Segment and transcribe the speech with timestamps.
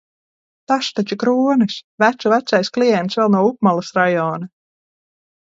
[0.71, 1.75] Tas taču Kronis!
[2.05, 4.51] Vecu vecais klients vēl no upmalas rajona.